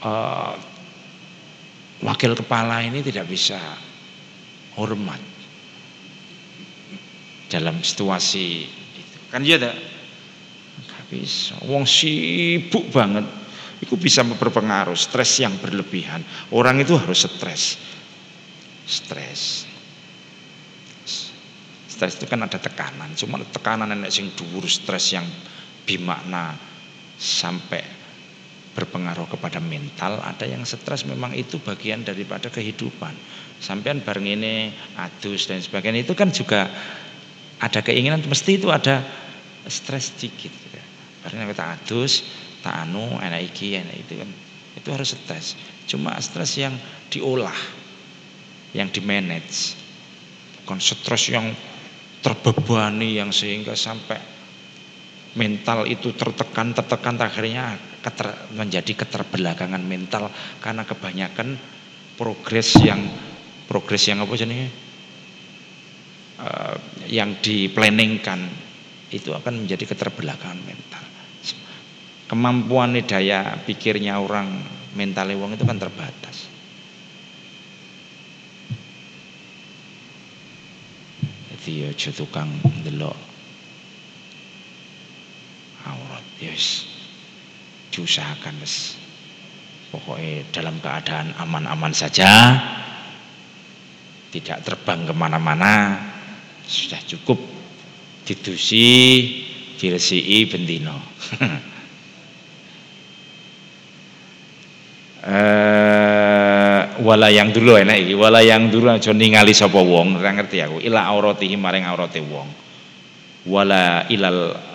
[0.05, 0.55] uh,
[2.03, 3.59] wakil kepala ini tidak bisa
[4.75, 5.19] hormat
[7.47, 9.19] dalam situasi itu.
[9.31, 9.73] Kan ya ada
[10.83, 11.57] nggak bisa.
[11.69, 13.25] Wong sibuk banget.
[13.83, 16.23] Itu bisa berpengaruh stres yang berlebihan.
[16.55, 17.75] Orang itu harus stres.
[18.87, 19.67] Stres.
[21.91, 23.11] Stres itu kan ada tekanan.
[23.19, 25.27] Cuma tekanan nenek sing dhuwur stres yang
[25.83, 26.55] bimakna
[27.19, 28.02] sampai
[28.73, 33.13] berpengaruh kepada mental ada yang stres memang itu bagian daripada kehidupan.
[33.61, 36.67] Sampean bareng ini adus dan sebagainya itu kan juga
[37.63, 39.05] ada keinginan mesti itu ada
[39.71, 40.51] stres sedikit
[41.23, 42.27] bareng kita adus
[42.67, 44.31] tak anu enak iki enak itu kan
[44.75, 45.55] itu harus stres.
[45.87, 46.75] Cuma stres yang
[47.13, 47.55] diolah
[48.73, 49.77] yang di manage
[50.65, 51.53] bukan stres yang
[52.25, 54.32] terbebani yang sehingga sampai
[55.33, 60.29] mental itu tertekan tertekan akhirnya keter, menjadi keterbelakangan mental.
[60.61, 61.57] Karena kebanyakan
[62.17, 63.01] progres yang
[63.65, 64.69] progres yang apa jenis
[66.41, 66.77] uh,
[67.09, 68.41] yang diplanningkan
[69.13, 71.05] itu akan menjadi keterbelakangan mental.
[72.29, 74.49] Kemampuan daya pikirnya orang
[74.97, 76.49] mental wong itu kan terbatas.
[81.53, 82.51] Jadi ya tukang
[82.83, 83.32] delok
[85.87, 86.25] aurat.
[86.43, 86.93] Yes
[87.93, 88.97] diusahakan yes.
[89.93, 92.57] pokoknya dalam keadaan aman-aman saja.
[94.33, 96.01] Tidak terbang ke mana-mana.
[96.65, 97.37] Sudah cukup.
[98.25, 98.89] Didusi
[99.77, 100.49] diresii
[105.23, 108.17] eh wala yang dulu enak iki.
[108.17, 110.17] Wala yang dulu aja ningali sapa wong.
[110.17, 110.81] Ora ngerti aku.
[110.81, 112.49] Ila auratihi maring aurate wong.
[113.45, 114.72] Wala ilal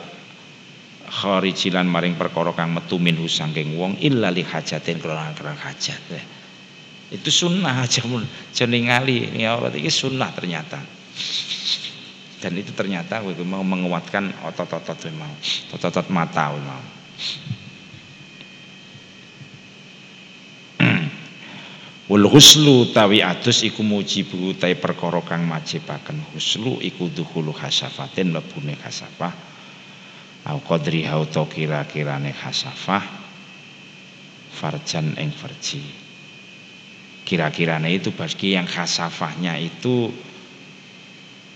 [1.07, 6.03] kharijilan maring perkara kang metu minhu saking wong illa li hajatin kronan kronan hajat.
[7.07, 8.03] Itu sunnah aja
[9.31, 10.83] ini aurat iki sunnah ternyata.
[12.37, 15.31] Dan itu ternyata gue mau menguatkan otot-otot mau
[15.73, 16.83] otot-otot mata mau.
[22.11, 25.47] Wal huslu tawi adus iku mujibu tai perkara kang
[26.35, 29.56] huslu iku dukhulu hasafatin lebune hasafah
[30.47, 33.03] au qadri hau to kira-kirane hasafah
[34.55, 35.83] farjan ing farji.
[37.27, 40.07] Kira-kirane itu bagi yang hasafahnya itu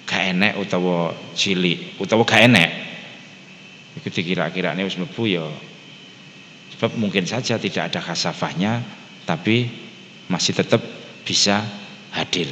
[0.04, 2.72] gak enek utawa cilik utawa gak enek.
[3.96, 5.48] Iku dikira-kirane wis mlebu ya.
[6.76, 8.84] Sebab mungkin saja tidak ada hasafahnya
[9.24, 9.72] tapi
[10.28, 10.84] masih tetap
[11.24, 11.64] bisa
[12.12, 12.52] hadir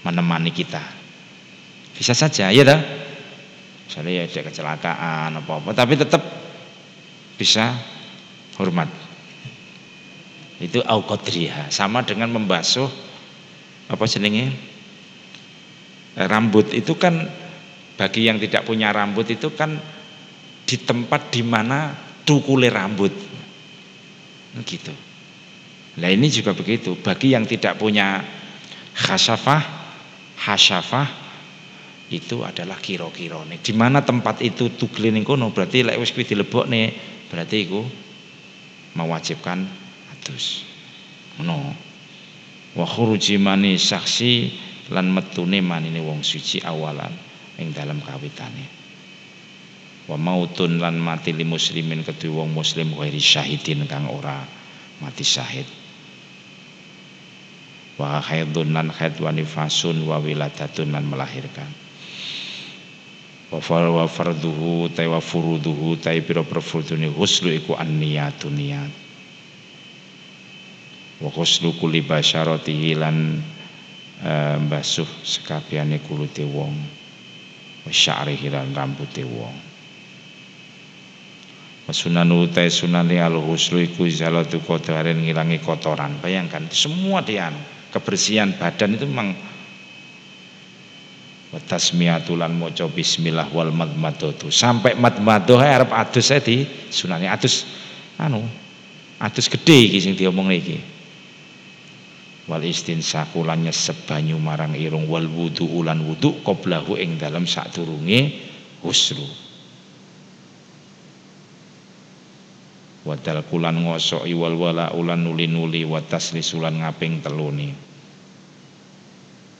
[0.00, 0.80] menemani kita.
[1.92, 3.03] Bisa saja ya dah
[3.86, 5.76] misalnya ya kecelakaan apa-apa.
[5.76, 6.22] Tapi tetap
[7.36, 7.76] bisa
[8.58, 8.88] hormat.
[10.62, 12.88] Itu aukodriha sama dengan membasuh
[13.90, 14.54] apa jenenge?
[16.14, 16.70] Rambut.
[16.72, 17.26] Itu kan
[17.98, 19.76] bagi yang tidak punya rambut itu kan
[20.64, 21.92] di tempat di mana
[22.22, 23.12] tukule rambut.
[24.62, 24.94] Gitu.
[25.98, 26.94] Nah ini juga begitu.
[26.98, 28.22] Bagi yang tidak punya
[28.94, 29.62] khasafah,
[30.38, 31.23] hasyafah
[32.12, 33.64] itu adalah kiro-kiro nih.
[33.64, 36.28] Di mana tempat itu tuglin kono berarti lek wis kuwi
[36.68, 36.86] nih
[37.32, 37.80] berarti iku
[38.98, 39.64] mewajibkan
[40.12, 40.68] adus.
[41.40, 41.72] No.
[42.74, 44.32] Wa khuruji mani saksi
[44.92, 47.14] lan metune manine wong suci awalan
[47.56, 48.66] ing dalam kawitane.
[50.04, 54.44] Wa mautun lan mati li muslimin kedua wong muslim ghairi syahidin kang ora
[55.00, 55.64] mati syahid
[57.94, 61.83] wa haidun lan haid wa nifasun wa wiladatun lan melahirkan
[63.54, 68.90] wa far wa farduhu ta wa furuduhu ta pira perfurdune huslu iku an niyatu niyat
[71.22, 73.38] wa huslu kulli basyaratihi lan
[74.26, 76.74] uh, basuh sekabiane kulute wong
[77.86, 79.74] wa sya'rihi lan rambute wong
[81.84, 86.16] Sunan utai sunani al huslu iku izalatu kotoran ngilangi kotoran.
[86.16, 87.52] Bayangkan semua dia
[87.92, 89.36] kebersihan badan itu memang
[91.62, 97.66] tasmiatulan moco bismillah wal madmadatu sampai madmadoh arep adus saya di sunani adus
[98.18, 98.42] anu
[99.22, 100.78] adus gede iki sing diomong iki.
[102.44, 105.08] Wal istinsaku lan sebanyu marang irung.
[105.08, 108.36] Wal wudu ulan wudu qoblahu ing dalam turunge
[108.84, 109.24] huslu
[113.04, 117.72] wadal kulan ngosok iwal wala ulan nuli nuli watas lisulan ngaping teluni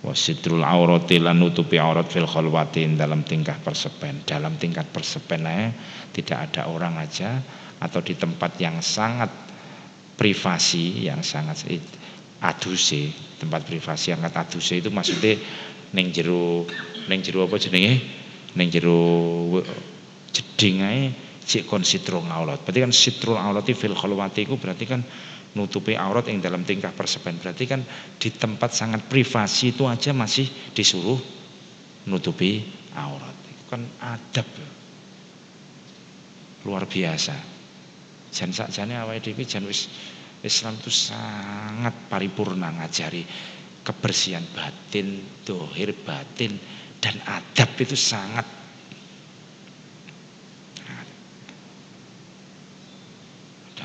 [0.04, 5.72] wasitrul aurati lan nutupi aurat fil khalwatin dalam tingkah persepen dalam tingkat persepen eh,
[6.12, 7.40] tidak ada orang aja
[7.80, 9.32] atau di tempat yang sangat
[10.14, 11.64] privasi yang sangat
[12.44, 15.40] aduse tempat privasi yang sangat aduse itu maksudnya
[15.96, 16.68] neng jeru
[17.08, 18.04] neng jeru apa jenenge
[18.54, 19.00] neng jeru
[20.30, 21.02] jeding ae
[21.44, 22.58] cek kon sitrul aurat.
[22.64, 25.04] Berarti kan sitrul aurat fil khalwati itu berarti kan
[25.54, 27.38] nutupi aurat yang dalam tingkah persepen.
[27.38, 27.80] Berarti kan
[28.18, 31.18] di tempat sangat privasi itu aja masih disuruh
[32.10, 32.62] nutupi
[32.94, 33.34] aurat.
[33.48, 34.46] Itu kan adab.
[36.66, 37.34] Luar biasa.
[38.34, 39.86] Jan sakjane awake dhewe jan wis
[40.44, 43.22] Islam itu sangat paripurna ngajari
[43.84, 46.56] kebersihan batin, dohir batin
[46.98, 48.44] dan adab itu sangat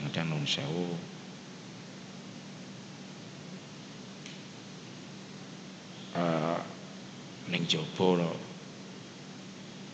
[0.09, 0.95] kadang-kadang nun sewu
[6.15, 6.57] uh,
[7.69, 8.17] jowo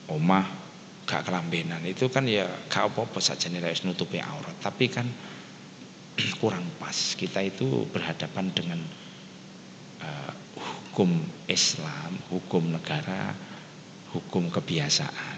[0.07, 0.45] omah
[1.05, 1.83] gak kelambenan.
[1.85, 4.55] Itu kan ya gak apa-apa saja nih nutupi aurat.
[4.63, 5.05] Tapi kan
[6.41, 6.95] kurang pas.
[7.19, 8.79] Kita itu berhadapan dengan
[10.01, 11.11] uh, hukum
[11.51, 13.35] Islam hukum negara
[14.15, 15.37] hukum kebiasaan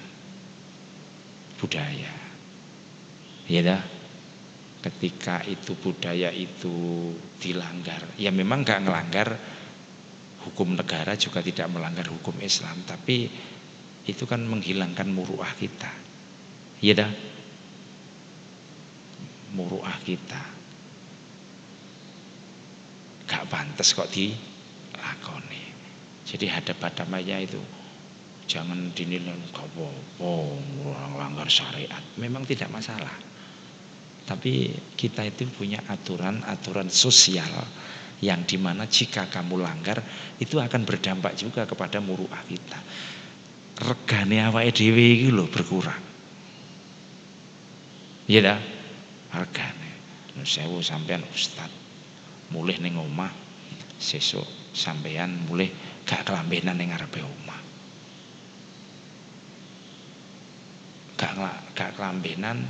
[1.58, 2.14] budaya.
[3.50, 3.82] Ya dah?
[4.78, 7.12] Ketika itu budaya itu
[7.42, 9.30] dilanggar ya memang nggak ngelanggar
[10.48, 13.28] hukum negara juga tidak melanggar hukum Islam tapi
[14.08, 15.92] itu kan menghilangkan muruah kita.
[16.80, 17.12] Ya dah?
[19.52, 20.40] Muruah kita.
[23.28, 25.64] Gak pantas kok dilakoni.
[26.24, 27.60] Jadi hadap hadapnya itu.
[28.48, 30.32] Jangan dinilai gak apa-apa
[31.20, 32.00] langgar syariat.
[32.16, 33.12] Memang tidak masalah.
[34.24, 37.52] Tapi kita itu punya aturan-aturan sosial
[38.22, 40.02] yang di mana jika kamu langgar
[40.42, 42.80] itu akan berdampak juga kepada muruah kita.
[43.78, 46.02] Regane awake dhewe iki lho berkurang.
[48.26, 48.60] Iya dah,
[49.38, 49.92] regane.
[50.48, 51.70] Sewu sampean ustad
[52.54, 53.34] mulih ning omah
[53.98, 55.74] sesuk sampean mulih
[56.06, 57.62] gak kelambenan ning ngarepe omah.
[61.18, 61.34] Gak
[61.74, 62.66] gak kelambenan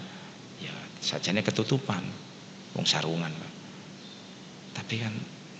[1.07, 2.03] sajane ketutupan
[2.73, 3.31] wong sarungan
[4.73, 5.13] tapi kan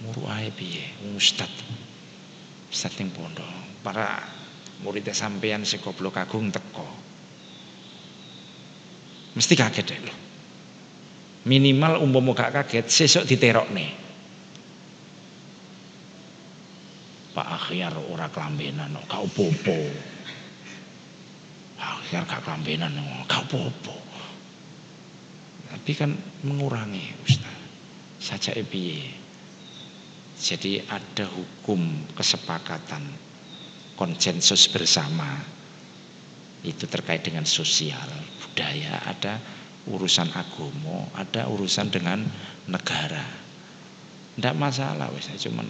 [0.04, 0.84] muru ae piye
[1.16, 1.50] ustad.
[2.68, 3.48] Ustad ning pondok
[3.82, 4.22] para
[4.84, 6.86] muridnya sampean sekoblok agung teko.
[9.38, 10.18] Mesti kaget deh loh.
[11.48, 14.08] Minimal umpama gak kaget sesuk diterokne.
[17.38, 19.78] Pak Akhyar ora kelambenan gak opo-opo
[21.78, 22.98] Pak Akhyar gak kelambenan
[23.30, 23.94] gak opo-opo
[25.70, 27.54] tapi kan mengurangi Ustaz
[28.18, 29.14] saja piye
[30.38, 33.04] jadi ada hukum kesepakatan
[33.98, 35.42] konsensus bersama
[36.62, 38.06] itu terkait dengan sosial
[38.42, 39.42] budaya ada
[39.90, 42.22] urusan agomo ada urusan dengan
[42.70, 43.26] negara
[44.38, 45.66] tidak masalah wes cuman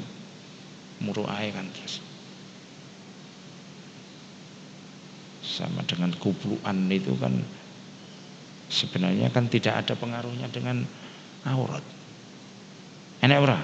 [1.00, 2.04] muruai kan terus
[5.48, 7.34] sama dengan kupluan itu kan
[8.68, 10.84] sebenarnya kan tidak ada pengaruhnya dengan
[11.48, 11.84] aurat.
[13.24, 13.60] Enak ora?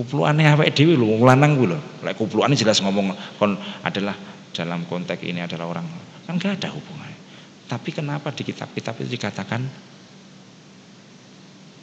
[0.00, 1.78] Kupluane awake dhewe lho wong lanang kuwi lho.
[2.00, 3.52] Lek kupluane jelas ngomong kon
[3.84, 4.16] adalah
[4.56, 5.84] dalam konteks ini adalah orang
[6.24, 7.20] kan enggak ada hubungannya.
[7.68, 9.60] Tapi kenapa di kitab-kitab itu dikatakan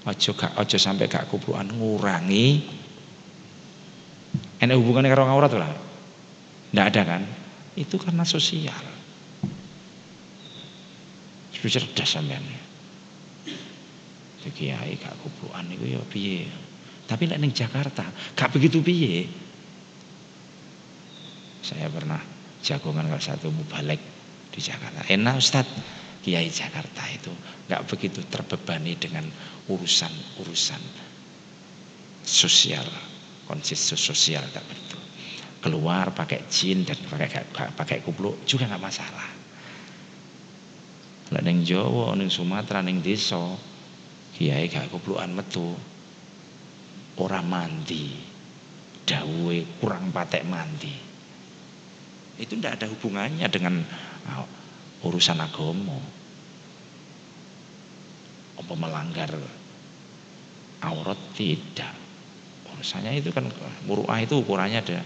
[0.09, 2.65] ojo gak ojo sampai gak kupluan ngurangi
[4.65, 5.69] enak hubungannya karo aurat lah.
[6.73, 7.21] Enggak ada kan?
[7.77, 8.81] Itu karena sosial.
[11.53, 12.41] Wis cerdas sampean.
[14.47, 16.47] Kiai gak kubrukan niku ya piye.
[17.07, 18.03] Tapi nek ning Jakarta
[18.35, 19.25] gak begitu piye.
[21.63, 22.19] Saya pernah
[22.63, 23.99] jagongan kalau satu mubalek
[24.51, 25.07] di Jakarta.
[25.07, 25.67] Enak Ustad,
[26.23, 27.31] Kiai Jakarta itu
[27.67, 29.23] nggak begitu terbebani dengan
[29.71, 30.81] urusan-urusan
[32.27, 32.87] sosial,
[33.47, 34.99] konsensus sosial tak betul.
[35.63, 39.29] Keluar pakai jin dan pakai pakai kupluk juga nggak masalah.
[41.27, 43.59] Lah Jawa, ning Sumatera, ning desa
[44.39, 45.75] kiai gak kuplukan metu.
[47.17, 48.13] Ora mandi.
[49.07, 50.93] Dawuhe kurang patek mandi.
[52.37, 53.81] Itu ndak ada hubungannya dengan
[54.29, 54.45] uh,
[55.07, 55.97] urusan agama.
[58.61, 59.31] Apa melanggar
[60.85, 61.93] aurat tidak.
[62.77, 63.49] Urusannya itu kan
[63.89, 65.01] muruah itu ukurannya ada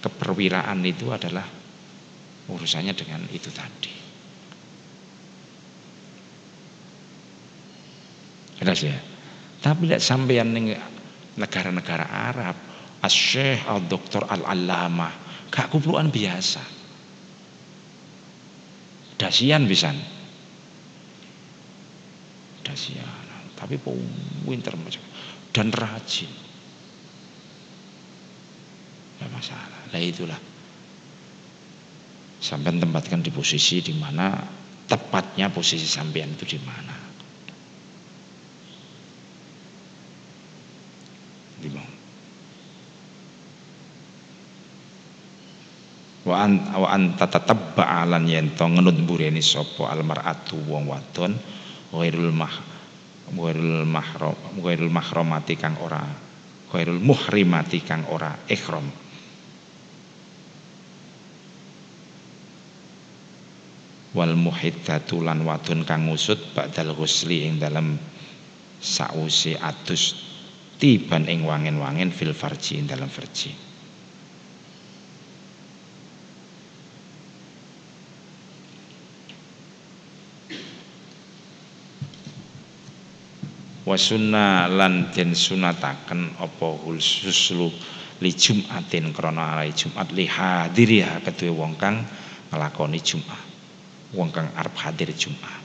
[0.00, 1.46] keperwiraan itu adalah
[2.50, 3.94] urusannya dengan itu tadi.
[8.60, 8.96] Jelas ya.
[9.60, 10.72] Tapi lihat sampeyan ning
[11.36, 12.56] negara-negara Arab,
[13.04, 15.12] Asy-Syaikh Al-Doktor Al-Allamah,
[15.52, 16.64] gak kuplukan biasa.
[19.20, 19.92] Dasian bisa.
[22.64, 23.76] Dasian, tapi
[24.48, 24.72] pinter
[25.52, 26.32] dan rajin.
[29.20, 29.80] Tidak masalah.
[29.92, 30.40] Lah itulah.
[32.40, 34.32] Sampai tempatkan di posisi di mana
[34.88, 36.96] tepatnya posisi sampean itu di mana.
[41.60, 41.94] Di mana?
[46.30, 51.34] Wa an wa an tatatabba alan yento ngenut bureni sapa almaratu wong wadon
[51.90, 52.54] ghairul mah
[53.34, 55.98] ghairul mahram ghairul mahramati kang ora
[56.70, 58.86] ghairul muhrimati kang ora ihram.
[64.14, 67.98] Wal muhiddatu lan wadon kang ngusut ba'dal ghusli ing dalam
[68.78, 70.14] sausi atus
[70.78, 73.69] tiban ing wangen-wangen fil farji ing dalam farji
[83.90, 87.74] wasunna lan den sunataken apa hulsuslu
[88.22, 92.06] li jumatin krana alai jumat li hadiriha kedue wong kang
[92.54, 93.50] nglakoni jumat
[94.14, 95.62] wong kang arep hadir Jumat.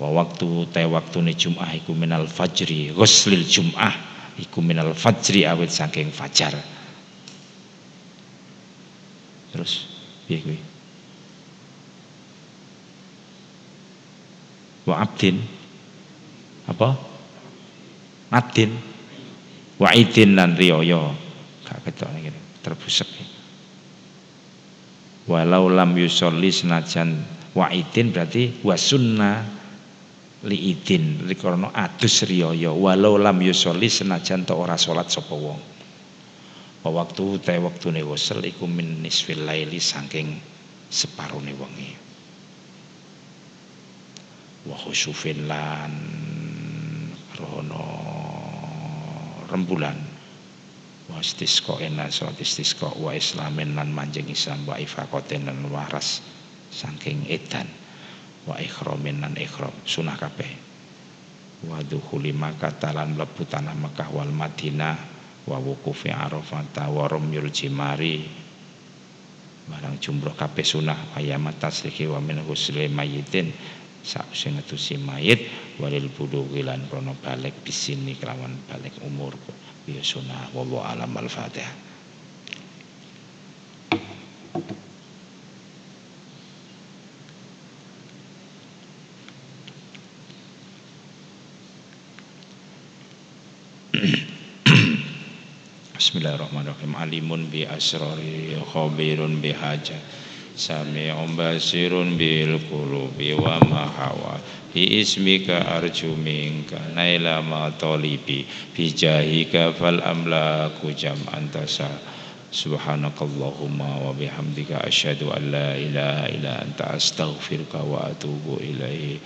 [0.00, 3.92] Wa waktu te waktune Jumat iku minal fajri, ghuslil Jumat
[4.40, 6.56] iku minal fajri awit saking fajar.
[9.52, 9.84] Terus
[10.24, 10.58] piye kuwi?
[14.88, 15.36] Wa abdin
[16.70, 16.88] apa?
[18.30, 18.70] Adin
[19.82, 21.10] wa idin lan riyaya.
[21.66, 22.30] Gak ketok iki
[22.62, 23.10] terbusek.
[25.26, 29.42] Walau lam yusolli senajan wa'idin berarti wasunna
[30.46, 35.58] liidin krana adus riyaya walau lam yusolli senajan to ora salat sapa wong
[36.80, 40.40] waktu te wektune wesel iku min nisfil laili saking
[40.88, 41.92] separone wengi
[44.64, 45.92] wa khusufin lan
[47.40, 47.84] rono
[49.48, 49.96] rembulan.
[51.10, 56.22] Wa istisqa ena salat istisqa wa islamin lan manjing Islam wa ifaqatin lan waras
[56.70, 57.66] saking edan.
[58.46, 60.52] Wa ikhramin lan ikhram sunah kabeh.
[61.66, 64.96] Wa dukhuli Makkah lan mlebu tanah Mekah wal Madinah
[65.50, 68.22] wa wuqufi Arafah wa ramyul jimari
[69.70, 73.54] barang jumroh kabeh sunah ayamat tasrihi wa min husli mayitin
[74.02, 75.44] sause ngetusi mayit
[75.80, 79.36] walil budughi lan krono balik bisini kelawan balik umur
[79.88, 80.02] ya
[80.54, 81.90] wallahu alam al-fatihah
[96.00, 96.96] Bismillahirrahmanirrahim.
[96.96, 100.00] Alimun bi asrari khabirun bi hajat
[100.60, 103.88] sami'un basirun bil qulubi wa ma
[104.70, 108.44] bi ismika arju minka naila ma talibi
[108.76, 111.88] bi jahika fal amlaku jam antasa
[112.52, 119.16] سبحانك اللهم وبحمدك أشهد أن لا إله إلا أنت أستغفرك وأتوب إليه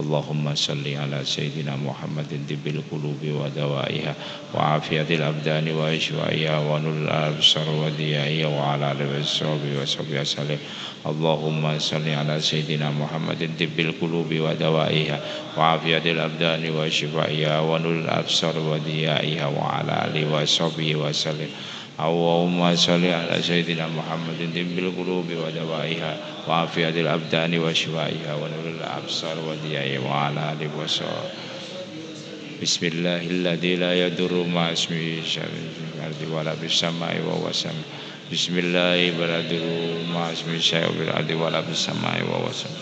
[0.00, 4.14] اللهم صل على سيدنا محمد دب القلوب ودوائها
[4.54, 10.58] وعافية الأبدان وإشوائها ونور الأبصار وديائها وعلى آله وصحبه وصحبه وسلم
[11.06, 15.20] اللهم صل على سيدنا محمد دب القلوب ودوائها
[15.56, 21.48] وعافية الأبدان وإشفائها ونور الأبصار وديائها وعلى آله وصحبه وسلم
[22.00, 26.16] اللهم صل على سيدنا محمد طب القلوب ودوائها
[26.48, 31.30] وعافية الأبدان وشفائها ونور الأبصار وديائها وعلى آله وصحبه
[32.62, 35.42] بسم الله الذي لا يضر مع اسمه شيء
[35.74, 37.86] في الأرض ولا في السماء وهو السميع
[38.32, 39.64] بسم الله لا يضر
[40.14, 42.78] مع اسمه شيء في الأرض ولا في السماء وهو السميع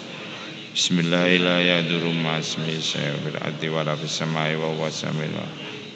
[0.77, 5.29] بسم الله لا يضر مع اسمه شيء في الأرض ولا في السماء وهو السميع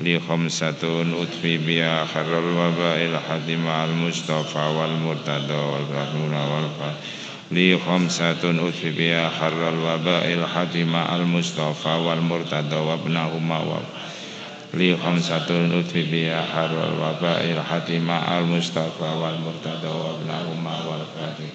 [0.01, 7.01] لخمسة أتفي بها خر الوباء الحد مع المصطفى والمرتدى والرحمن والفاتح
[7.51, 14.07] لي خمسة أتفي بها خر الوباء الحد مع المصطفى والمرتدى وابنهما وابنهما
[14.75, 15.49] لي خمسة
[15.81, 21.49] أتفي بها خر الوباء الحتيمة المصطفى والمرتدى وابنهما والفاتح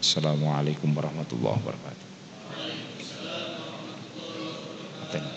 [0.00, 2.06] السلام عليكم ورحمة الله وبركاته
[5.06, 5.30] Pateni.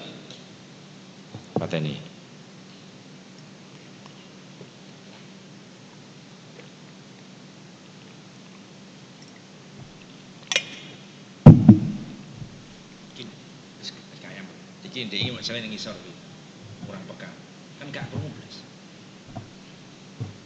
[1.59, 2.08] Pateni.
[14.99, 15.95] Iki ndek masalah ning ngisor.
[16.83, 17.31] Kurang peka.
[17.79, 18.59] Kan gak krungu blas.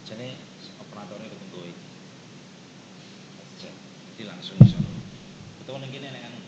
[0.05, 0.37] Jane
[0.77, 1.85] operatornya ketemu iki.
[3.65, 4.77] Jadi langsung ngisor.
[5.57, 6.42] Ketemu ning kene nek anu.